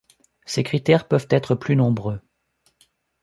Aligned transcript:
Ces 0.47 0.63
critères 0.63 1.07
peuvent 1.07 1.27
être 1.29 1.53
plus 1.53 1.75
nombreux. 1.75 2.21